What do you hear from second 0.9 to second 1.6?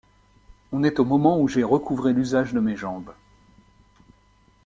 au moment où